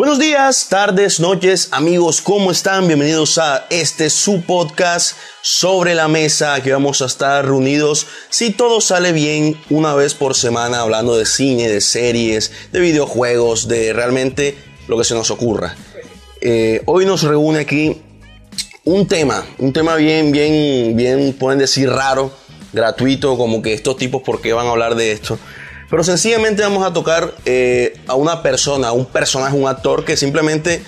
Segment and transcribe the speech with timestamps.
[0.00, 2.86] Buenos días, tardes, noches, amigos, ¿cómo están?
[2.86, 8.80] Bienvenidos a este su podcast sobre la mesa que vamos a estar reunidos, si todo
[8.80, 14.56] sale bien, una vez por semana hablando de cine, de series, de videojuegos, de realmente
[14.88, 15.76] lo que se nos ocurra.
[16.40, 18.00] Eh, hoy nos reúne aquí
[18.84, 22.32] un tema, un tema bien, bien, bien, pueden decir raro,
[22.72, 25.38] gratuito, como que estos tipos, ¿por qué van a hablar de esto?
[25.90, 30.16] Pero sencillamente vamos a tocar eh, a una persona, a un personaje, un actor que
[30.16, 30.82] simplemente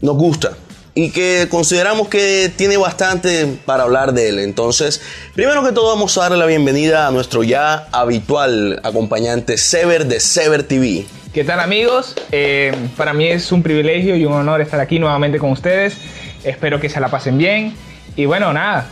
[0.00, 0.52] nos gusta
[0.94, 4.38] y que consideramos que tiene bastante para hablar de él.
[4.38, 5.00] Entonces,
[5.34, 10.20] primero que todo vamos a darle la bienvenida a nuestro ya habitual acompañante Sever de
[10.20, 11.06] Sever TV.
[11.32, 12.14] ¿Qué tal amigos?
[12.30, 15.96] Eh, para mí es un privilegio y un honor estar aquí nuevamente con ustedes.
[16.44, 17.74] Espero que se la pasen bien.
[18.14, 18.86] Y bueno, nada,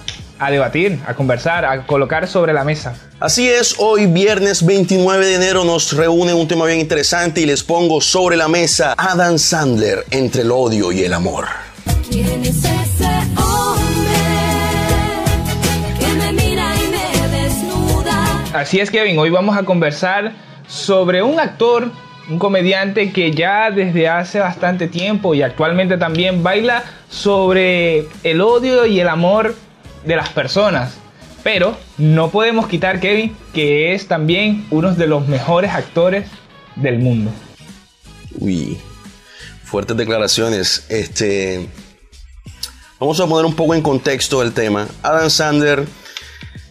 [0.45, 2.95] a debatir, a conversar, a colocar sobre la mesa.
[3.21, 7.63] Así es, hoy viernes 29 de enero nos reúne un tema bien interesante y les
[7.63, 11.47] pongo sobre la mesa Adam Sandler entre el odio y el amor.
[12.11, 14.19] ¿Quién es ese hombre
[16.01, 18.43] que me mira y me desnuda?
[18.53, 20.33] Así es Kevin, hoy vamos a conversar
[20.67, 21.89] sobre un actor,
[22.29, 28.87] un comediante que ya desde hace bastante tiempo y actualmente también baila sobre el odio
[28.87, 29.55] y el amor
[30.05, 30.95] de las personas.
[31.43, 36.29] Pero no podemos quitar Kevin, que es también uno de los mejores actores
[36.77, 37.33] del mundo.
[38.39, 38.79] Uy,
[39.65, 40.87] fuertes declaraciones.
[40.89, 41.69] Este,
[43.01, 44.87] vamos a poner un poco en contexto el tema.
[45.03, 45.85] Adam Sandler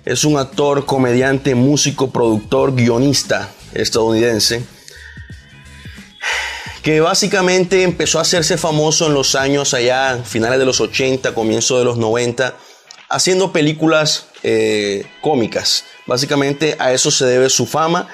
[0.06, 4.64] es un actor, comediante, músico, productor, guionista estadounidense
[6.82, 11.78] que básicamente empezó a hacerse famoso en los años allá, finales de los 80, comienzo
[11.78, 12.56] de los 90
[13.12, 15.86] haciendo películas eh, cómicas.
[16.08, 18.08] Básicamente a eso se debe su fama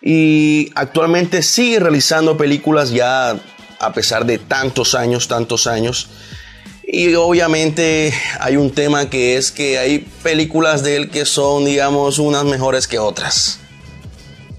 [0.00, 3.36] y actualmente sigue realizando películas ya
[3.78, 6.08] a pesar de tantos años, tantos años.
[6.84, 12.18] Y obviamente hay un tema que es que hay películas de él que son, digamos,
[12.18, 13.60] unas mejores que otras.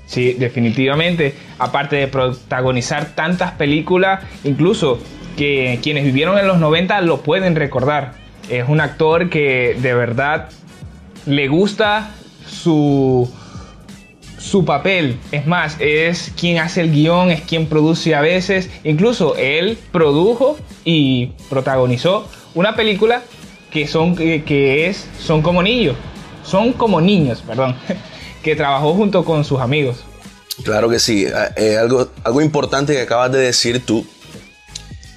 [0.07, 1.35] Sí, definitivamente.
[1.59, 4.99] Aparte de protagonizar tantas películas, incluso
[5.37, 8.22] que quienes vivieron en los 90 lo pueden recordar.
[8.49, 10.49] Es un actor que de verdad
[11.25, 12.11] le gusta
[12.47, 13.29] su,
[14.37, 15.17] su papel.
[15.31, 18.69] Es más, es quien hace el guion, es quien produce a veces.
[18.83, 23.21] Incluso él produjo y protagonizó una película
[23.71, 25.95] que son, que es Son como niños.
[26.43, 27.75] Son como niños, perdón.
[28.43, 30.03] Que trabajó junto con sus amigos.
[30.65, 31.25] Claro que sí.
[31.55, 34.05] Eh, algo, algo importante que acabas de decir tú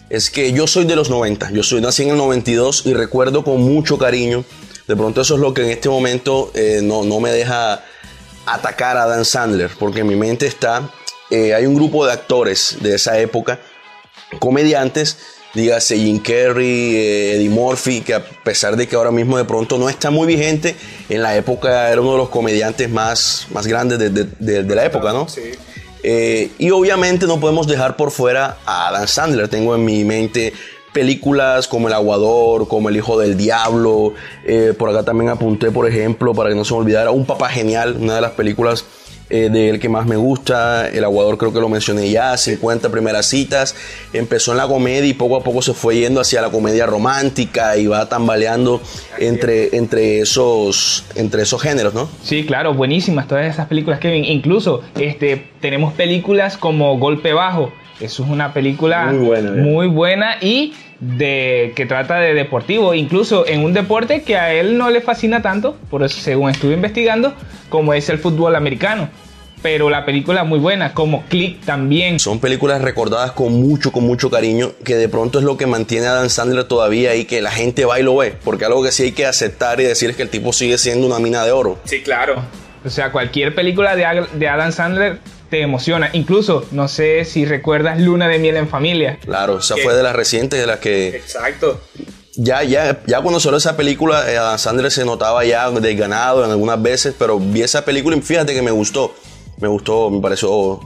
[0.09, 3.43] es que yo soy de los 90, yo soy nací en el 92 y recuerdo
[3.43, 4.45] con mucho cariño,
[4.87, 7.83] de pronto eso es lo que en este momento eh, no, no, me deja
[8.47, 10.91] atacar a Dan Sandler, porque en mi mente está,
[11.31, 13.59] eh, hay un grupo de actores de esa época,
[14.39, 15.19] comediantes,
[15.55, 19.77] dígase Jim Carrey, eh, Eddie Murphy, que a pesar de que ahora mismo de pronto
[19.77, 20.77] no está muy vigente,
[21.09, 24.85] en la época era uno de los comediantes más, más grandes de, de, de la
[24.85, 25.29] época, ¿no?
[25.29, 25.53] Sí.
[26.09, 29.49] Eh, y obviamente no podemos dejar por fuera a Adam Sandler.
[29.49, 30.53] Tengo en mi mente
[30.93, 34.15] películas como El Aguador, como El Hijo del Diablo.
[34.45, 37.49] Eh, por acá también apunté, por ejemplo, para que no se me olvidara, Un Papá
[37.49, 38.85] Genial, una de las películas
[39.29, 40.89] eh, de él que más me gusta.
[40.89, 43.75] El Aguador creo que lo mencioné ya, 50 primeras citas.
[44.13, 47.77] Empezó en la comedia y poco a poco se fue yendo hacia la comedia romántica
[47.77, 48.81] y va tambaleando
[49.19, 52.09] entre, entre, esos, entre esos géneros, ¿no?
[52.23, 54.25] Sí, claro, buenísimas todas esas películas, Kevin.
[54.25, 57.73] Incluso este, tenemos películas como Golpe Bajo.
[57.99, 63.47] Eso es una película muy buena, muy buena y de que trata de deportivo, incluso
[63.47, 67.35] en un deporte que a él no le fascina tanto, por eso según estuve investigando,
[67.69, 69.09] como es el fútbol americano.
[69.63, 72.21] Pero la película es muy buena, como Click también.
[72.21, 76.07] Son películas recordadas con mucho, con mucho cariño, que de pronto es lo que mantiene
[76.07, 78.35] a Dan Sandler todavía y que la gente va y lo ve.
[78.45, 81.07] Porque algo que sí hay que aceptar y decir es que el tipo sigue siendo
[81.07, 81.79] una mina de oro.
[81.85, 82.43] Sí, claro.
[82.85, 85.19] O sea, cualquier película de, de Adam Sandler
[85.51, 86.11] te emociona.
[86.13, 89.19] Incluso, no sé si recuerdas Luna de Miel en Familia.
[89.25, 91.09] Claro, esa fue de las recientes, de las que...
[91.09, 91.81] Exacto.
[92.39, 96.51] Ya, ya, ya cuando salió esa película, eh, Adam Sandler se notaba ya desganado en
[96.51, 99.15] algunas veces, pero vi esa película y fíjate que me gustó.
[99.59, 100.81] Me gustó, me pareció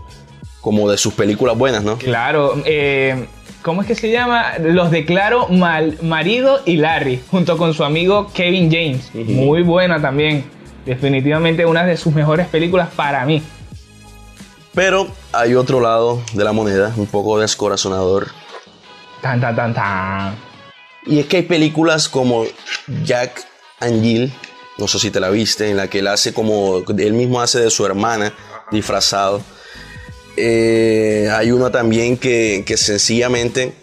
[0.61, 1.99] como de sus películas buenas, ¿no?
[1.99, 3.27] Claro, eh,
[3.63, 4.59] ¿cómo es que se llama?
[4.61, 9.11] Los declaro mal, marido y Larry, junto con su amigo Kevin James.
[9.15, 10.45] Muy buena también.
[10.87, 13.43] Definitivamente una de sus mejores películas para mí.
[14.81, 18.29] Pero hay otro lado de la moneda, un poco descorazonador.
[19.21, 20.39] Tan, tan, tan, tan.
[21.05, 22.47] Y es que hay películas como
[23.05, 23.45] Jack
[23.81, 24.33] and Jill,
[24.79, 27.61] no sé si te la viste, en la que él hace como, él mismo hace
[27.61, 28.33] de su hermana,
[28.73, 29.43] disfrazado.
[30.39, 33.75] Eh, hay una también que, que sencillamente.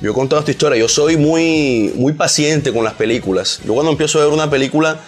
[0.00, 0.78] Yo he contado esta historia.
[0.78, 3.62] Yo soy muy, muy paciente con las películas.
[3.66, 5.00] Yo cuando empiezo a ver una película,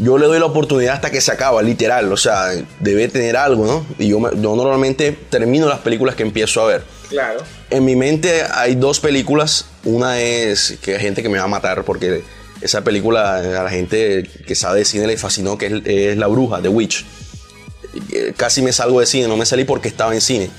[0.00, 2.12] yo le doy la oportunidad hasta que se acaba, literal.
[2.12, 2.50] O sea,
[2.80, 3.86] debe tener algo, ¿no?
[3.98, 6.82] Y yo, me- yo normalmente termino las películas que empiezo a ver.
[7.08, 7.40] Claro.
[7.70, 9.66] En mi mente hay dos películas.
[9.84, 12.22] Una es que hay gente que me va a matar porque
[12.60, 16.26] esa película a la gente que sabe de cine le fascinó, que es, es La
[16.26, 17.04] Bruja, The Witch.
[18.36, 20.50] Casi me salgo de cine, no me salí porque estaba en cine.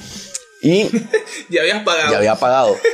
[0.62, 0.84] Y
[1.50, 2.12] Ya habías pagado.
[2.12, 2.76] ya había pagado.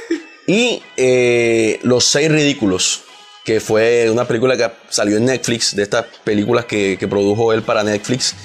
[0.48, 3.02] Y eh, Los Seis Ridículos,
[3.46, 7.62] que fue una película que salió en Netflix, de estas películas que, que produjo él
[7.62, 8.36] para Netflix.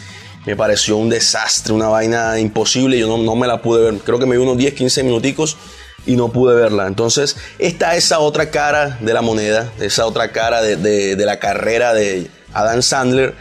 [0.46, 2.98] Me pareció un desastre, una vaina imposible.
[2.98, 4.00] Yo no, no me la pude ver.
[4.00, 5.56] Creo que me vi unos 10, 15 minuticos
[6.06, 6.86] y no pude verla.
[6.86, 11.38] Entonces, está esa otra cara de la moneda, esa otra cara de, de- de la
[11.38, 13.34] carrera de Adam Sandler,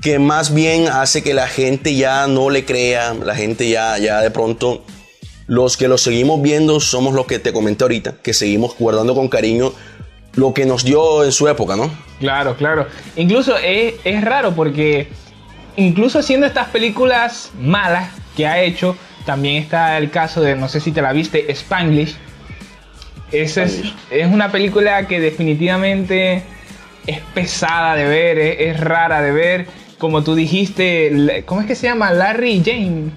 [0.00, 4.20] que más bien hace que la gente ya no le crea, la gente ya, ya
[4.20, 4.84] de pronto
[5.46, 9.28] los que lo seguimos viendo somos los que te comenté ahorita, que seguimos guardando con
[9.28, 9.72] cariño
[10.36, 11.90] lo que nos dio en su época, ¿no?
[12.18, 12.86] Claro, claro.
[13.16, 15.08] Incluso es, es raro porque
[15.76, 18.96] incluso haciendo estas películas malas que ha hecho,
[19.26, 22.16] también está el caso de, no sé si te la viste, Spanglish.
[23.32, 23.96] Esa es, Spanglish.
[24.10, 26.42] es una película que definitivamente
[27.06, 29.66] es pesada de ver, es, es rara de ver.
[29.98, 32.12] Como tú dijiste, ¿cómo es que se llama?
[32.12, 33.10] Larry y Jane.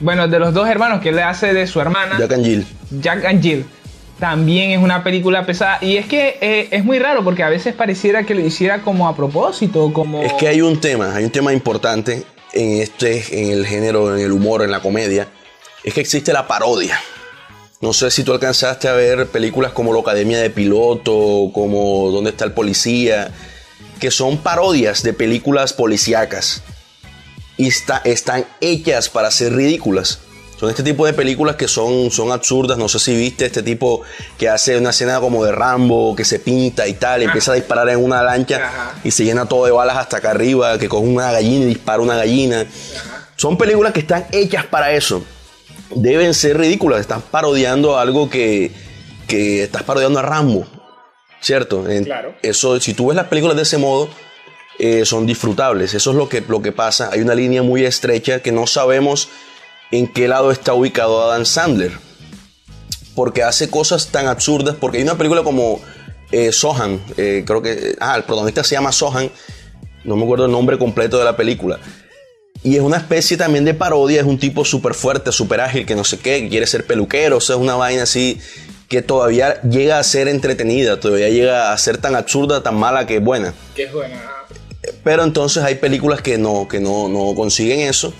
[0.00, 2.18] Bueno, de los dos hermanos que le hace de su hermana.
[2.18, 2.66] Jack and Jill.
[3.00, 3.64] Jack and Jill
[4.24, 5.76] también es una película pesada.
[5.82, 9.06] Y es que eh, es muy raro porque a veces pareciera que lo hiciera como
[9.06, 10.22] a propósito, como...
[10.22, 12.24] Es que hay un tema, hay un tema importante
[12.54, 15.28] en este, en el género, en el humor, en la comedia,
[15.84, 16.98] es que existe la parodia.
[17.82, 22.30] No sé si tú alcanzaste a ver películas como La Academia de Piloto, como ¿Dónde
[22.30, 23.30] está el policía?
[24.00, 26.62] Que son parodias de películas policíacas.
[27.58, 30.20] Y está- están hechas para ser ridículas.
[30.64, 32.78] Son este tipo de películas que son, son absurdas.
[32.78, 34.00] No sé si viste este tipo
[34.38, 37.54] que hace una escena como de Rambo, que se pinta y tal, y empieza a
[37.54, 38.94] disparar en una lancha Ajá.
[39.04, 42.00] y se llena todo de balas hasta acá arriba, que coge una gallina y dispara
[42.02, 42.64] una gallina.
[43.36, 45.22] Son películas que están hechas para eso.
[45.94, 47.00] Deben ser ridículas.
[47.00, 48.72] Estás parodiando algo que,
[49.28, 50.66] que estás parodiando a Rambo.
[51.42, 51.84] ¿Cierto?
[52.06, 52.36] Claro.
[52.40, 54.08] Eso, si tú ves las películas de ese modo,
[54.78, 55.92] eh, son disfrutables.
[55.92, 57.10] Eso es lo que, lo que pasa.
[57.12, 59.28] Hay una línea muy estrecha que no sabemos
[59.98, 61.92] en qué lado está ubicado Adam Sandler.
[63.14, 64.76] Porque hace cosas tan absurdas.
[64.78, 65.80] Porque hay una película como
[66.32, 67.00] eh, Sohan.
[67.16, 67.96] eh, creo que.
[68.00, 69.30] Ah, el protagonista se llama Sohan.
[70.04, 71.78] No me acuerdo el nombre completo de la película.
[72.62, 74.20] Y es una especie también de parodia.
[74.20, 77.36] Es un tipo súper fuerte, súper ágil, que no sé qué, que quiere ser peluquero.
[77.36, 78.40] O sea, es una vaina así
[78.88, 80.98] que todavía llega a ser entretenida.
[80.98, 83.54] Todavía llega a ser tan absurda, tan mala que buena.
[83.74, 84.20] Que es buena.
[85.02, 88.12] Pero entonces hay películas que no, que no, no consiguen eso.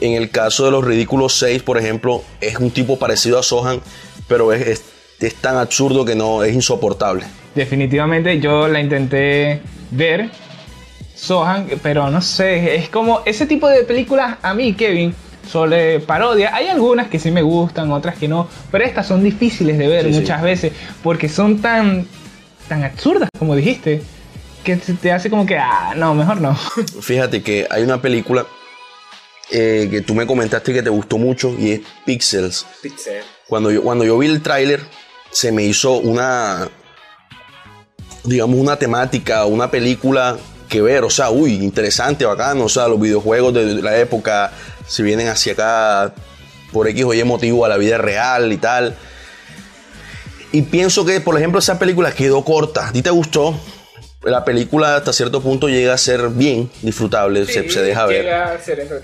[0.00, 3.80] En el caso de Los Ridículos 6, por ejemplo, es un tipo parecido a Sohan,
[4.28, 4.84] pero es, es-
[5.20, 7.24] es tan absurdo que no es insoportable.
[7.54, 9.60] Definitivamente yo la intenté
[9.90, 10.30] ver,
[11.16, 15.12] Sohan, pero no sé, es como ese tipo de películas a mí, Kevin,
[15.50, 16.54] sobre parodia.
[16.54, 20.04] Hay algunas que sí me gustan, otras que no, pero estas son difíciles de ver
[20.06, 20.20] Sí, sí.
[20.20, 20.72] muchas veces
[21.02, 22.06] porque son tan,
[22.68, 24.02] tan absurdas, como dijiste,
[24.62, 26.54] que te hace como que, ah, no, mejor no.
[27.00, 28.46] Fíjate que hay una película
[29.50, 32.66] eh, que tú me comentaste que te gustó mucho y es Pixels.
[33.46, 34.82] Cuando yo, cuando yo vi el tráiler,
[35.30, 36.68] se me hizo una,
[38.24, 40.36] digamos, una temática, una película
[40.68, 44.52] que ver, o sea, uy, interesante, bacano, o sea, los videojuegos de la época
[44.86, 46.14] se vienen hacia acá
[46.72, 48.96] por X o Y motivo a la vida real y tal.
[50.52, 52.88] Y pienso que, por ejemplo, esa película quedó corta.
[52.88, 53.58] ¿A ti te gustó?
[54.30, 58.26] La película hasta cierto punto llega a ser bien disfrutable, se, se deja ver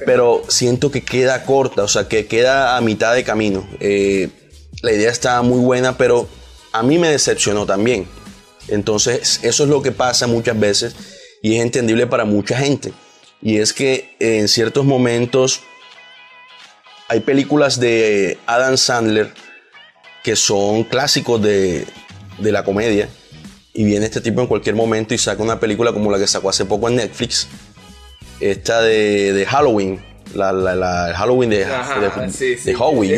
[0.04, 3.66] pero siento que queda corta, o sea, que queda a mitad de camino.
[3.80, 4.28] Eh,
[4.82, 6.28] la idea está muy buena, pero
[6.72, 8.06] a mí me decepcionó también.
[8.68, 10.94] Entonces, eso es lo que pasa muchas veces
[11.42, 12.92] y es entendible para mucha gente.
[13.40, 15.60] Y es que en ciertos momentos
[17.08, 19.32] hay películas de Adam Sandler
[20.22, 21.86] que son clásicos de,
[22.38, 23.08] de la comedia.
[23.74, 26.48] Y viene este tipo en cualquier momento y saca una película como la que sacó
[26.48, 27.48] hace poco en Netflix,
[28.40, 30.00] esta de, de Halloween.
[30.34, 32.64] La, la- la- el Halloween de, Ajá, de, sí, sí.
[32.70, 33.14] de Howie,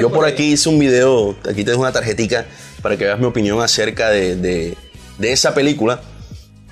[0.00, 2.46] Yo por aquí hice un video, aquí te dejo una tarjetica
[2.80, 4.76] para que veas mi opinión acerca de, de-
[5.18, 6.00] de esa película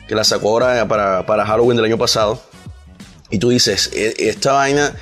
[0.09, 2.41] que la sacó ahora para, para Halloween del año pasado.
[3.31, 4.95] Y tú dices, "E- esta vaina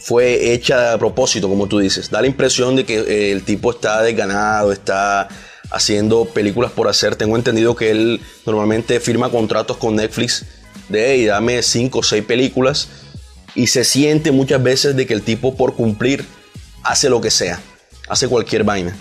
[0.00, 2.10] fue hecha a propósito, como tú dices.
[2.10, 5.28] Da la impresión de que eh, el tipo está desganado, está
[5.70, 7.16] haciendo películas por hacer.
[7.16, 10.44] Tengo entendido que él normalmente firma contratos con Netflix
[10.88, 12.88] de, hey, dame cinco o seis películas
[13.54, 16.24] Y se siente muchas veces de que el tipo por cumplir
[16.82, 17.60] hace lo que sea,
[18.08, 18.96] hace cualquier vaina.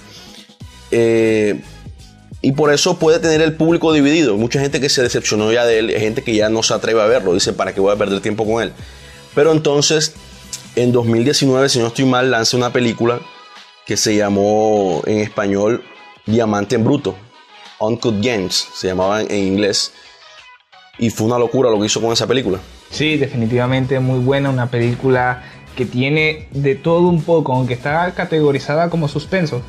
[0.91, 1.61] Eh,
[2.41, 4.37] y por eso puede tener el público dividido.
[4.37, 7.05] Mucha gente que se decepcionó ya de él, gente que ya no se atreve a
[7.05, 8.71] verlo, dice, ¿para qué voy a perder tiempo con él?
[9.33, 10.13] Pero entonces,
[10.75, 13.19] en 2019, si no estoy mal, lanza una película
[13.85, 15.83] que se llamó en español
[16.25, 17.15] Diamante en Bruto,
[17.79, 19.93] Uncut Gems, se llamaba en inglés.
[20.97, 22.59] Y fue una locura lo que hizo con esa película.
[22.89, 25.43] Sí, definitivamente muy buena, una película
[25.75, 29.61] que tiene de todo un poco, aunque está categorizada como suspenso.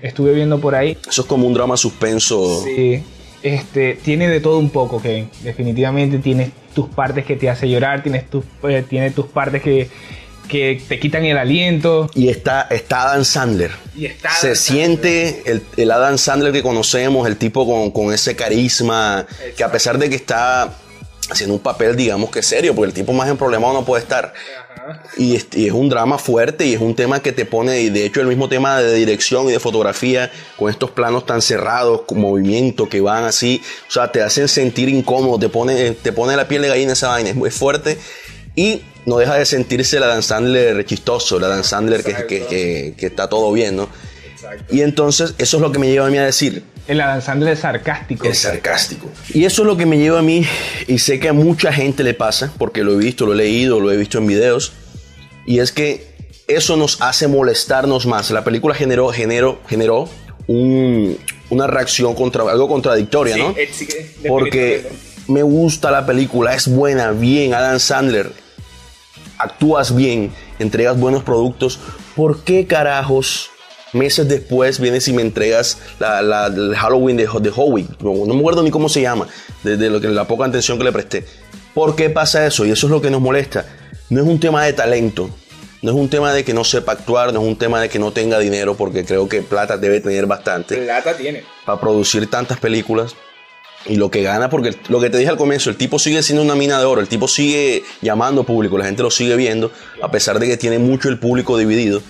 [0.00, 0.96] Estuve viendo por ahí.
[1.08, 2.62] Eso es como un drama suspenso.
[2.62, 3.02] Sí,
[3.42, 8.02] este, tiene de todo un poco, que definitivamente tienes tus partes que te hace llorar,
[8.02, 9.88] tienes tus, eh, tiene tus partes que,
[10.46, 12.10] que te quitan el aliento.
[12.14, 13.72] Y está, está Adam Sandler.
[13.94, 18.36] Y está Se siente el, el Adam Sandler que conocemos, el tipo con, con ese
[18.36, 19.26] carisma,
[19.56, 20.74] que a pesar de que está
[21.30, 24.32] haciendo un papel, digamos que serio, porque el tipo más en problemado no puede estar.
[25.16, 27.90] Y es, y es un drama fuerte y es un tema que te pone, y
[27.90, 32.02] de hecho el mismo tema de dirección y de fotografía, con estos planos tan cerrados,
[32.02, 36.36] con movimiento que van así, o sea, te hacen sentir incómodo, te pone, te pone
[36.36, 37.98] la piel de gallina esa vaina, es muy fuerte
[38.54, 42.94] y no deja de sentirse la Dan Sandler chistoso, la Dan Sandler que, que, que-
[42.96, 43.88] que está todo bien, ¿no?
[44.70, 47.54] Y entonces eso es lo que me lleva a mí a decir, El Adam Sandler
[47.54, 48.26] es sarcástico.
[48.28, 49.08] es sarcástico.
[49.32, 50.44] Y eso es lo que me lleva a mí,
[50.86, 53.80] y sé que a mucha gente le pasa, porque lo he visto, lo he leído,
[53.80, 54.72] lo he visto en videos,
[55.46, 56.06] y es que
[56.48, 58.30] eso nos hace molestarnos más.
[58.30, 60.08] La película generó, generó, generó
[60.46, 61.18] un-
[61.50, 63.54] una reacción contra algo contradictoria, ¿no?
[64.28, 64.86] Porque
[65.28, 68.30] me gusta la película, es buena, bien, Adam Sandler,
[69.38, 71.78] actúas bien, entregas buenos productos.
[72.14, 73.50] ¿Por qué carajos
[73.92, 77.86] meses después vienes y me entregas la, la- el Halloween de, de Howie?
[78.00, 79.26] No, no me acuerdo ni cómo se llama,
[79.62, 81.26] de, de lo que, la poca atención que le presté.
[81.74, 82.64] ¿Por qué pasa eso?
[82.64, 83.66] Y eso es lo que nos molesta.
[84.08, 85.28] No es un tema de talento.
[85.82, 87.98] No es un tema de que no sepa actuar, no es un tema de que
[87.98, 91.44] no tenga dinero, porque creo que plata debe tener bastante Plata tiene.
[91.66, 93.14] para producir tantas películas
[93.88, 96.42] y lo que gana, porque lo que te dije al comienzo, el tipo sigue siendo
[96.42, 99.70] una mina de oro, el tipo sigue llamando público, la gente lo sigue viendo,
[100.02, 102.02] a pesar de que tiene mucho el público dividido.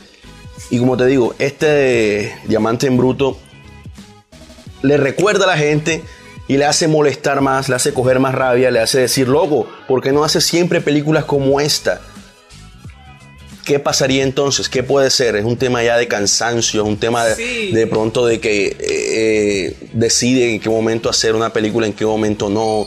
[0.71, 3.39] Y como te digo, este Diamante en Bruto
[4.83, 6.03] le recuerda a la gente
[6.49, 10.03] y le hace molestar más, le hace coger más rabia, le hace decir, loco, ¿por
[10.03, 12.01] qué no hace siempre películas como esta?
[13.67, 14.69] ¿Qué pasaría entonces?
[14.69, 15.35] ¿Qué puede ser?
[15.35, 17.73] Es un tema ya de cansancio, es un tema de, Sí.
[17.73, 22.49] de pronto de que eh, decide en qué momento hacer una película, en qué momento
[22.49, 22.87] no,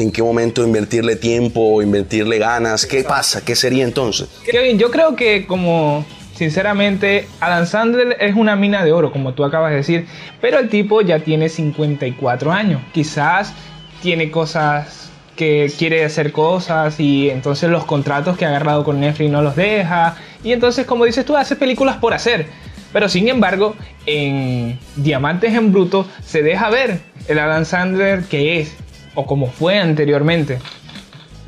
[0.00, 2.86] en qué momento invertirle tiempo, invertirle ganas.
[2.86, 3.44] ¿Qué pasa?
[3.44, 4.26] ¿Qué sería entonces?
[4.50, 9.44] Kevin, yo creo que como sinceramente Adam Sandler es una mina de oro, como tú
[9.44, 10.06] acabas de decir,
[10.40, 12.80] pero el tipo ya tiene 54 años.
[12.94, 13.52] Quizás
[14.00, 15.09] tiene cosas
[15.40, 19.56] que quiere hacer cosas y entonces los contratos que ha agarrado con Netflix no los
[19.56, 22.48] deja y entonces como dices tú hace películas por hacer.
[22.92, 28.76] Pero sin embargo, en Diamantes en Bruto se deja ver el Adam Sandler que es
[29.14, 30.58] o como fue anteriormente.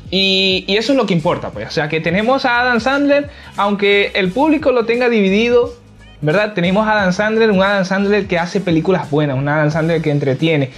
[0.09, 1.67] Y, y eso es lo que importa, pues.
[1.67, 5.75] O sea, que tenemos a Adam Sandler, aunque el público lo tenga dividido,
[6.21, 6.53] ¿verdad?
[6.53, 10.09] Tenemos a Adam Sandler, un Adam Sandler que hace películas buenas, un Adam Sandler que
[10.09, 10.71] entretiene,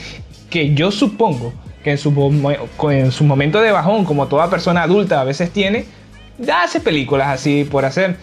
[0.50, 1.54] que yo supongo
[1.86, 2.52] que en su, mo-
[2.92, 5.86] en su momento de bajón, como toda persona adulta a veces tiene,
[6.40, 8.18] ya hace películas así por hacer.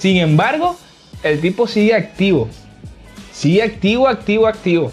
[0.00, 0.76] Sin embargo,
[1.22, 2.48] el tipo sigue activo.
[3.32, 4.90] Sigue activo, activo, activo.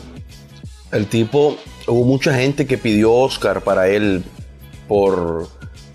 [0.91, 4.23] El tipo, hubo mucha gente que pidió Oscar para él
[4.87, 5.49] por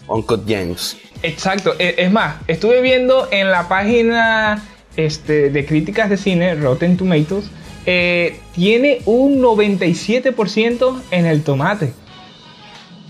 [0.08, 0.96] Uncut Gems.
[1.22, 4.64] Exacto, e- es más, estuve viendo en la página
[4.96, 7.44] este, de críticas de cine, Rotten Tomatoes,
[7.86, 11.92] eh, tiene un 97% en el tomate.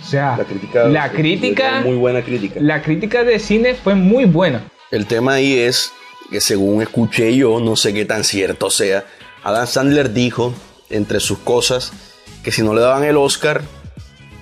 [0.07, 0.39] O sea,
[0.89, 2.61] la crítica, muy buena crítica.
[2.61, 4.63] la crítica de cine fue muy buena.
[4.93, 5.93] El tema ahí es
[6.31, 9.05] que según escuché yo, no sé qué tan cierto sea,
[9.43, 10.55] Adam Sandler dijo,
[10.91, 11.93] entre sus cosas,
[12.45, 13.63] que si no le daban el Oscar,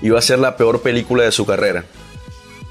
[0.02, 1.84] iba a ser la peor película de su carrera.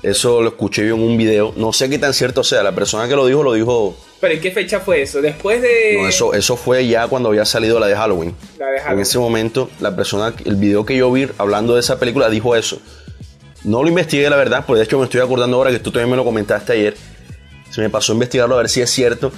[0.03, 1.53] Eso lo escuché yo en un video.
[1.55, 2.61] No sé qué tan cierto sea.
[2.61, 3.95] La persona que lo dijo, lo dijo.
[4.19, 5.21] ¿Pero en qué fecha fue eso?
[5.21, 5.97] Después de...
[6.01, 8.35] No, eso, eso fue ya cuando había salido la de Halloween.
[8.59, 9.01] La de En Halloween.
[9.01, 12.79] ese momento, la persona, el video que yo vi hablando de esa película dijo eso.
[13.63, 16.09] No lo investigué, la verdad, porque de hecho me estoy acordando ahora que tú también
[16.11, 16.95] me lo comentaste ayer.
[17.69, 19.31] Se me pasó a investigarlo a ver si es cierto.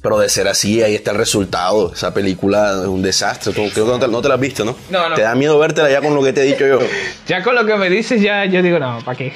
[0.00, 1.92] Pero de ser así, ahí está el resultado.
[1.92, 3.52] Esa película es un desastre.
[3.52, 4.76] Tú- creo que no te, no te la has visto, ¿no?
[4.90, 5.14] No, no.
[5.16, 6.78] Te da miedo vértela ya con lo que te he dicho yo.
[7.26, 9.32] Ya con lo que me dices, ya yo digo, no, ¿para qué?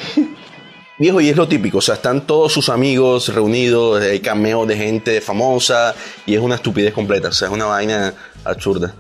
[0.99, 4.77] Viejo, y es lo típico, o sea, están todos sus amigos reunidos, hay cameos de
[4.77, 5.95] gente famosa
[6.27, 8.15] y es una estupidez completa, o sea, es una vaina
[8.45, 8.95] absurda.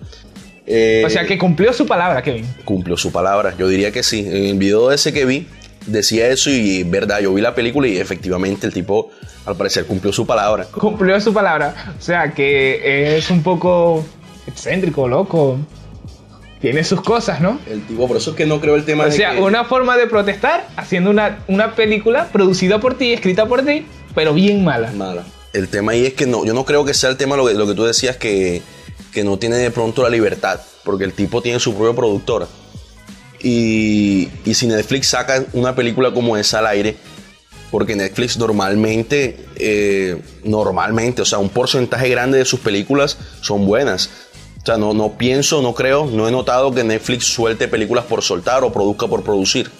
[0.65, 2.47] Eh, O sea, que cumplió su palabra, Kevin.
[2.65, 4.21] cumplió su palabra, yo diría que sí.
[4.21, 5.49] En el video ese que vi,
[5.87, 9.11] decía eso y verdad, yo vi la película y efectivamente el tipo
[9.47, 10.67] al parecer cumplió su palabra.
[10.71, 11.95] Cumplió su palabra.
[11.99, 14.05] O sea, que es un poco
[14.47, 15.59] excéntrico, loco.
[16.61, 17.61] Tiene sus cosas, ¿no?
[17.71, 19.65] El tipo, por eso es que no creo el tema O de sea, que- una
[19.65, 24.65] forma de protestar haciendo una, una película producida por ti, escrita por ti, pero bien
[24.65, 24.91] mala.
[24.93, 25.25] Mala.
[25.53, 27.55] El tema ahí es que no, yo no creo que sea el tema lo que,
[27.55, 28.61] lo que tú decías que,
[29.13, 32.47] que no tiene de pronto la libertad, porque el tipo tiene su propia productora.
[33.41, 36.97] Y, y si Netflix saca una película como esa al aire,
[37.71, 44.11] porque Netflix normalmente, eh, normalmente, o sea, un porcentaje grande de sus películas son buenas.
[44.63, 48.23] O sea, no, no pienso, no creo, no he notado que Netflix suelte películas por
[48.23, 49.71] soltar o produzca por producir.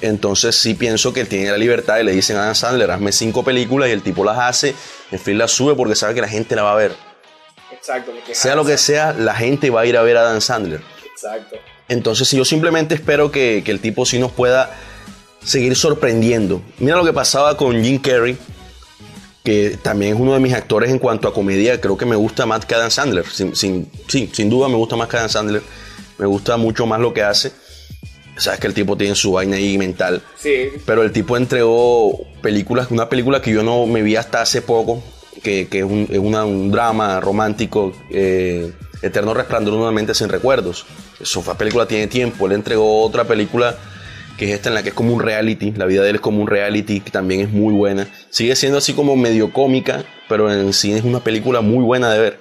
[0.00, 3.12] Entonces sí pienso que él tiene la libertad y le dicen a Adam Sandler, hazme
[3.12, 4.74] cinco películas y el tipo las hace,
[5.10, 6.94] Netflix las sube porque sabe que la gente la va a ver.
[7.72, 8.12] Exacto.
[8.32, 10.82] Sea lo que sea, la gente va a ir a ver a Dan Sandler.
[11.10, 11.56] Exacto.
[11.88, 14.70] Entonces sí, yo simplemente espero que, que el tipo sí nos pueda
[15.42, 16.62] seguir sorprendiendo.
[16.78, 18.36] Mira lo que pasaba con Jim Carrey,
[19.44, 22.46] que también es uno de mis actores en cuanto a comedia, creo que me gusta
[22.46, 23.26] más que Adam Sandler.
[23.26, 25.62] Sin, sin- sí, sin duda me gusta más que Adam Sandler.
[26.18, 27.52] Me gusta mucho más lo que hace.
[28.36, 30.22] Sabes que el tipo tiene su vaina ahí mental.
[30.36, 30.68] Sí.
[30.86, 35.02] Pero el tipo entregó películas, una película que yo no me vi hasta hace poco,
[35.42, 38.72] que, que es, un, es una- un drama romántico, eh,
[39.02, 40.86] Eterno Resplandor de una mente sin recuerdos.
[41.20, 42.46] Eso, película tiene tiempo.
[42.46, 43.76] Él entregó otra película
[44.36, 46.20] que es esta en la que es como un reality, la vida de él es
[46.20, 48.08] como un reality, que también es muy buena.
[48.30, 52.18] Sigue siendo así como medio cómica, pero en sí es una película muy buena de
[52.18, 52.40] ver.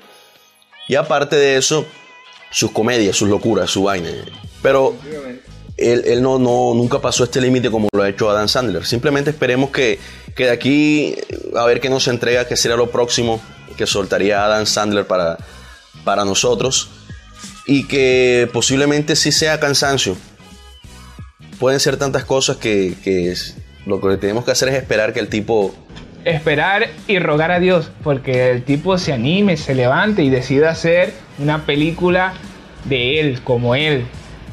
[0.88, 1.86] Y aparte de eso,
[2.52, 4.10] sus comedias, sus locuras, su vaina.
[4.62, 4.96] Pero
[5.78, 8.86] él, él no, no, nunca pasó este límite como lo ha hecho Adam Sandler.
[8.86, 10.00] Simplemente esperemos que,
[10.36, 11.16] que de aquí
[11.56, 13.42] a ver qué nos entrega, que será lo próximo
[13.78, 15.38] que soltaría Adam Sandler para,
[16.04, 16.90] para nosotros.
[17.66, 20.18] Y que posiblemente sí sea cansancio.
[21.60, 25.20] Pueden ser tantas cosas que, que es- lo que tenemos que hacer es esperar que
[25.20, 25.74] el tipo
[26.26, 31.14] Esperar y rogar a Dios, porque el tipo se anime, se levante y decida hacer
[31.38, 32.34] una película
[32.86, 34.06] de él, como él,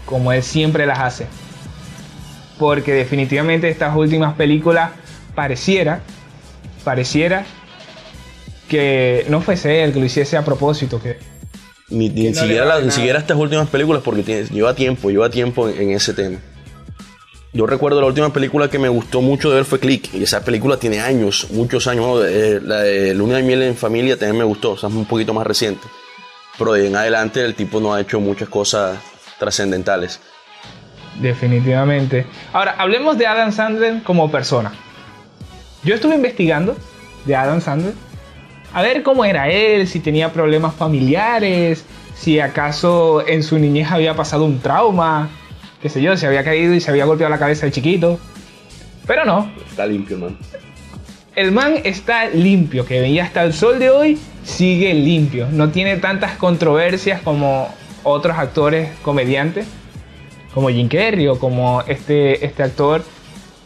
[0.05, 1.27] como él siempre las hace.
[2.59, 4.91] Porque definitivamente estas últimas películas
[5.37, 6.01] pareciera,
[6.83, 7.45] pareciera
[8.69, 11.19] que no fuese él que lo hiciese a propósito, que
[11.89, 15.31] Ni, ni no siquiera, la- ni siquiera estas últimas películas, porque tiene- lleva tiempo, lleva
[15.31, 16.39] tiempo en, en ese tema.
[17.53, 20.45] Yo recuerdo la última película que me gustó mucho de él fue Click, y esa
[20.45, 22.25] película tiene años, muchos años.
[22.25, 25.05] Eh, la de Luna de Miel en Familia también me gustó, o sea, es un
[25.05, 25.87] poquito más reciente.
[26.57, 28.99] Pero de en adelante el tipo no ha hecho muchas cosas
[29.39, 30.21] trascendentales.
[31.21, 32.25] Definitivamente.
[32.53, 34.73] Ahora, hablemos de Adam Sandler como persona.
[35.83, 36.77] Yo estuve investigando
[37.25, 37.95] de Adam Sandler
[38.73, 41.85] a ver cómo era él, si tenía problemas familiares,
[42.15, 45.29] si acaso en su niñez había pasado un trauma,
[45.83, 48.19] qué sé yo, si había caído y se había golpeado la cabeza de chiquito.
[49.07, 50.37] Pero no, Está limpio, man.
[51.37, 55.49] el man está limpio, que veía hasta el sol de hoy, sigue limpio.
[55.51, 57.69] No tiene tantas controversias como
[58.03, 59.67] otros actores comediantes,
[60.55, 63.05] como Jim Carrey o como este, este actor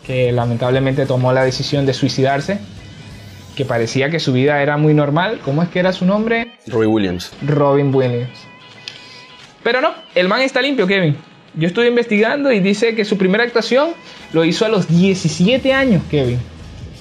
[0.06, 2.58] que lamentablemente tomó la decisión de suicidarse,
[3.56, 5.40] que parecía que su vida era muy normal.
[5.44, 6.58] ¿Cómo es que era su nombre?
[6.66, 7.32] Robbie Williams.
[7.46, 8.38] Robin Williams.
[9.62, 11.16] Pero no, el man está limpio, Kevin.
[11.56, 13.90] Yo estuve investigando y dice que su primera actuación
[14.32, 16.38] lo hizo a los 17 años, Kevin.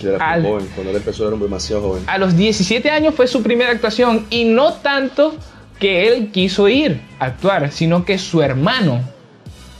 [0.01, 2.03] Era Al- joven, cuando él empezó era demasiado joven.
[2.07, 5.35] A los 17 años fue su primera actuación y no tanto
[5.79, 9.01] que él quiso ir a actuar, sino que su hermano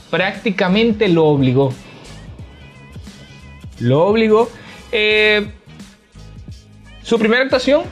[0.09, 1.73] prácticamente lo obligó.
[3.79, 4.49] Lo obligó.
[4.91, 5.51] Eh,
[7.03, 7.83] su primera actuación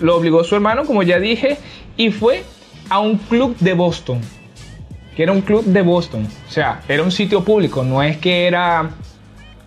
[0.00, 1.58] lo obligó su hermano, como ya dije,
[1.96, 2.44] y fue
[2.88, 4.20] a un club de Boston.
[5.16, 6.26] Que era un club de Boston.
[6.48, 8.90] O sea, era un sitio público, no es que era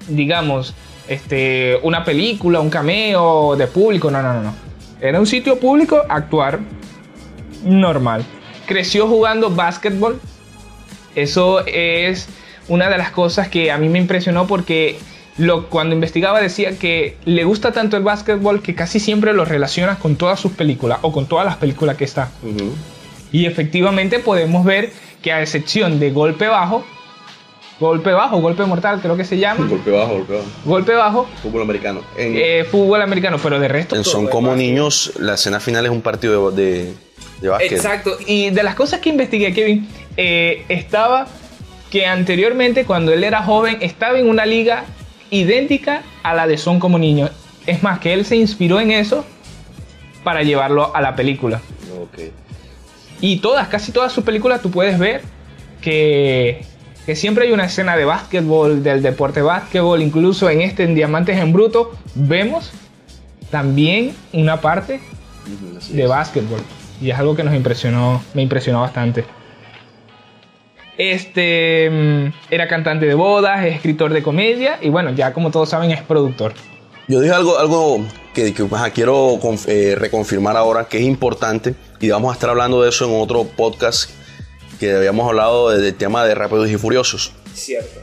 [0.08, 0.74] digamos,
[1.08, 4.54] este, una película, un cameo de público, no, no, no, no.
[5.02, 6.60] Era un sitio público, actuar
[7.64, 8.24] normal.
[8.66, 10.20] Creció jugando básquetbol.
[11.16, 12.28] Eso es
[12.68, 15.00] una de las cosas que a mí me impresionó porque
[15.38, 19.98] lo, cuando investigaba decía que le gusta tanto el básquetbol que casi siempre lo relaciona
[19.98, 22.32] con todas sus películas o con todas las películas que está.
[23.32, 26.84] Y efectivamente podemos ver que a excepción de golpe bajo,
[27.80, 30.46] golpe bajo, golpe mortal creo que se llama, Golpe bajo, golpe bajo.
[30.66, 32.02] golpe bajo, Fútbol americano.
[32.18, 33.96] En, eh, fútbol americano, pero de resto...
[33.96, 34.68] en todo Son como básquet.
[34.68, 36.94] niños, la escena final es un partido de, de,
[37.42, 37.72] de básquet.
[37.74, 41.28] Exacto, y de las cosas que investigué, Kevin, eh, estaba
[41.92, 44.84] que anteriormente cuando él era joven estaba en una liga
[45.30, 47.32] idéntica a la de Son como niños.
[47.66, 49.26] Es más, que él se inspiró en eso
[50.24, 51.62] para llevarlo a la película.
[52.02, 52.32] Ok.
[53.22, 55.22] Y todas, casi todas sus películas tú puedes ver
[55.82, 56.62] que
[57.08, 61.38] que siempre hay una escena de básquetbol, del deporte básquetbol, incluso en este en Diamantes
[61.38, 62.74] en Bruto vemos
[63.50, 65.00] también una parte
[65.90, 66.60] de básquetbol.
[67.00, 69.24] Y es algo que nos impresionó, me impresionó bastante.
[70.98, 75.70] Este mm, era cantante de bodas, es escritor de comedia y bueno, ya como todos
[75.70, 76.56] saben es productor.
[77.08, 78.54] Yo dije algo, algo que,
[78.94, 83.20] quiero eh, reconfirmar ahora, que es importante, y vamos a estar hablando de eso en
[83.22, 84.10] otro podcast
[84.80, 87.32] que habíamos hablado de- del tema de Rápidos y Furiosos.
[87.54, 88.02] Cierto.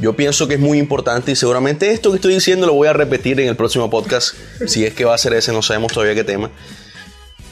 [0.00, 2.92] Yo pienso que es muy importante y seguramente esto que estoy diciendo lo voy a
[2.92, 4.34] repetir en el próximo podcast,
[4.66, 6.50] si es que va a ser ese, no sabemos todavía qué tema.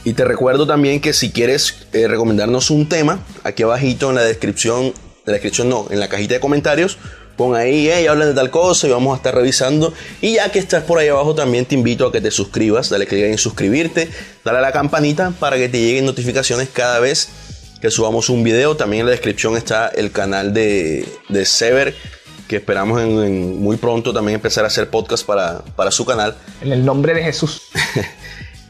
[0.03, 4.23] Y te recuerdo también que si quieres eh, recomendarnos un tema, aquí abajito en la
[4.23, 4.93] descripción, en
[5.25, 6.97] la descripción no, en la cajita de comentarios,
[7.37, 9.93] pon ahí, hey, hablan de tal cosa y vamos a estar revisando.
[10.21, 13.07] Y ya que estás por ahí abajo, también te invito a que te suscribas, dale
[13.07, 14.09] clic en suscribirte,
[14.45, 17.29] dale a la campanita para que te lleguen notificaciones cada vez
[17.81, 18.77] que subamos un video.
[18.77, 21.95] También en la descripción está el canal de, de Sever,
[22.47, 26.35] que esperamos en- en muy pronto también empezar a hacer podcast para, para su canal.
[26.61, 27.61] En el nombre de Jesús.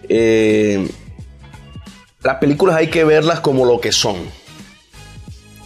[0.09, 0.85] Eh,
[2.21, 4.17] las películas hay que verlas como lo que son.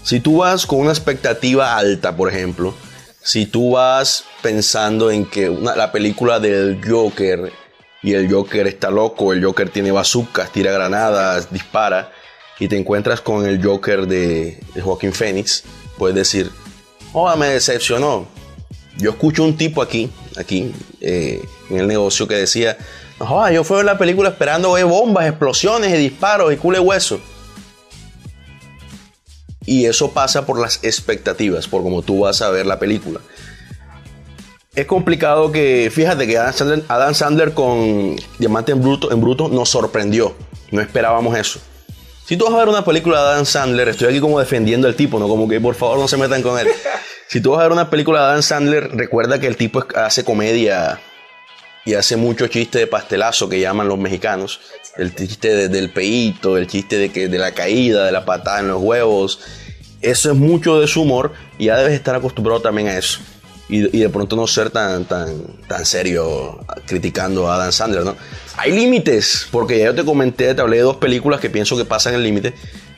[0.03, 2.73] Si tú vas con una expectativa alta, por ejemplo,
[3.27, 7.51] si tú vas pensando en que la película del Joker
[8.01, 12.13] y el Joker está loco, el Joker tiene bazucas, tira granadas, dispara,
[12.57, 15.65] y te encuentras con el Joker de, de Joaquín Phoenix,
[15.97, 16.49] puedes decir,
[17.11, 18.29] oh, me decepcionó.
[18.95, 22.77] Yo escucho un tipo aquí, aquí, eh, en el negocio que decía,
[23.19, 26.79] "Joder, yo fui a ver la película esperando ver bombas, explosiones y disparos y cule
[26.79, 27.19] hueso.
[29.67, 33.19] Y eso pasa por las expectativas, por cómo tú vas a ver la película.
[34.73, 39.49] Es complicado que, fíjate que Adam Sandler, Adam Sandler con Diamante en Bruto, en Bruto
[39.49, 40.35] nos sorprendió.
[40.71, 41.59] No esperábamos eso.
[42.25, 44.95] Si tú vas a ver una película de Adam Sandler, estoy aquí como defendiendo al
[44.95, 45.27] tipo, ¿no?
[45.27, 46.67] Como que por favor no se metan con él.
[47.29, 50.23] Si tú vas a ver una película de Adam Sandler, recuerda que el tipo hace
[50.23, 50.97] comedia
[51.83, 54.61] y hace mucho chiste de pastelazo que llaman los mexicanos.
[54.97, 58.59] El chiste de- del peito, el chiste de, que, de la caída, de la patada
[58.59, 59.39] en los huevos.
[60.01, 63.19] Eso es mucho de su humor y ya debes estar acostumbrado también a eso.
[63.69, 68.15] Y, y de pronto no ser tan, tan, tan serio criticando a Adam Sandler, ¿no?
[68.55, 71.83] Hay límites, porque ya yo te comenté, te hablé de dos películas que pienso que
[71.83, 72.53] pasan el límite.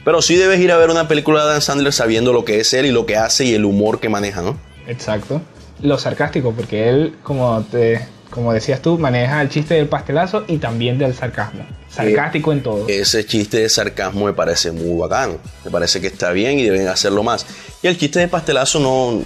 [0.05, 2.71] Pero sí debes ir a ver una película de Adam Sandler sabiendo lo que es
[2.73, 4.57] él y lo que hace y el humor que maneja, ¿no?
[4.87, 5.41] Exacto.
[5.81, 10.57] Lo sarcástico, porque él, como, te, como decías tú, maneja el chiste del pastelazo y
[10.57, 11.65] también del sarcasmo.
[11.89, 12.85] Sarcástico en todo.
[12.87, 15.37] Ese chiste de sarcasmo me parece muy bacano.
[15.65, 17.45] Me parece que está bien y deben hacerlo más.
[17.81, 19.21] Y el chiste de pastelazo no,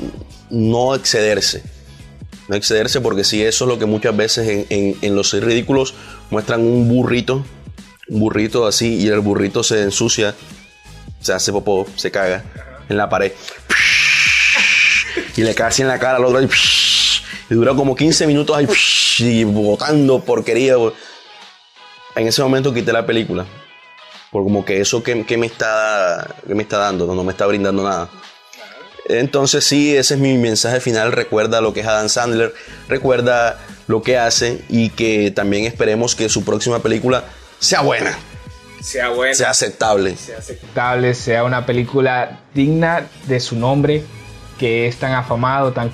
[0.49, 1.63] no excederse.
[2.47, 5.93] No excederse porque si eso es lo que muchas veces en, en- en los ridículos
[6.29, 7.45] muestran un burrito.
[8.09, 10.35] Un burrito así y el burrito se ensucia.
[11.21, 12.43] Se hace popó, se caga
[12.89, 13.31] en la pared.
[15.35, 16.41] Y le cae así en la cara al otro.
[16.41, 16.47] Y,
[17.53, 18.67] y dura como 15 minutos ahí.
[19.19, 20.73] Y botando porquería.
[22.15, 23.45] En ese momento quité la película.
[24.31, 27.31] Por como que eso que, que me, está, que me está dando, no, no me
[27.31, 28.09] está brindando nada.
[29.05, 31.11] Entonces sí, ese es mi mensaje final.
[31.11, 32.55] Recuerda lo que es Adam Sandler,
[32.87, 37.25] recuerda lo que hace y que también esperemos que su próxima película
[37.59, 38.17] sea buena,
[38.81, 39.35] Sea bueno.
[39.35, 40.17] sea aceptable.
[40.17, 44.03] sea aceptable, sea una película digna de su nombre,
[44.57, 45.91] que es tan afamado, tan,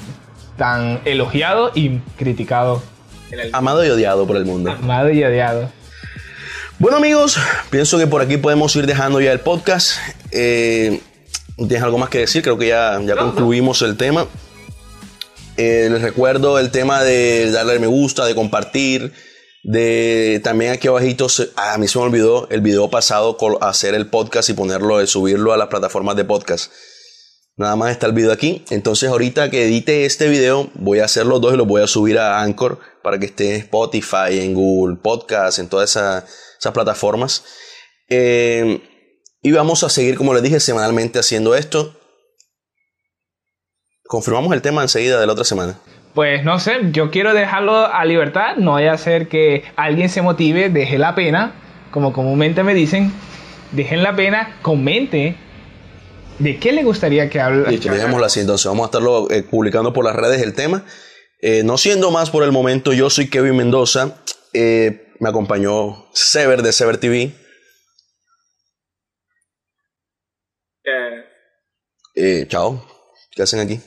[0.59, 2.83] tan elogiado y criticado.
[3.53, 4.69] Amado y odiado por el mundo.
[4.71, 5.71] Amado y odiado.
[6.77, 7.37] Bueno amigos,
[7.71, 9.97] pienso que por aquí podemos ir dejando ya el podcast.
[10.31, 11.01] Eh,
[11.57, 12.41] ¿Tienes algo más que decir?
[12.43, 14.27] Creo que ya, ya concluimos el tema.
[15.57, 19.11] Eh, les recuerdo el tema de darle me gusta, de compartir,
[19.63, 23.93] de también aquí abajito, se- ah, a mí se me olvidó el video pasado hacer
[23.93, 26.71] el podcast y ponerlo, eh, subirlo a las plataformas de podcast.
[27.59, 28.63] Nada más está el video aquí.
[28.69, 31.87] Entonces ahorita que edite este video voy a hacer los dos y los voy a
[31.87, 36.25] subir a Anchor para que esté en Spotify, en Google Podcast, en todas esa-
[36.57, 37.43] esas plataformas.
[38.07, 38.79] Eh,
[39.41, 41.99] y vamos a seguir, como les dije, semanalmente haciendo esto.
[44.05, 45.77] Confirmamos el tema enseguida de la otra semana.
[46.15, 50.21] Pues no sé, yo quiero dejarlo a libertad, no vaya a ser que alguien se
[50.21, 51.53] motive, deje la pena,
[51.91, 53.11] como comúnmente me dicen,
[53.73, 55.35] dejen la pena, comente
[56.39, 57.69] de qué le gustaría que hable.
[57.69, 58.39] Listo, dejémoslo así.
[58.39, 60.83] Entonces vamos a estarlo eh, publicando por las redes el tema.
[61.41, 64.17] Eh, no siendo más por el momento, yo soy Kevin Mendoza.
[64.53, 67.31] Eh, me acompañó Sever de Sever TV.
[72.15, 72.85] Eh, chao.
[73.31, 73.79] ¿Qué hacen aquí?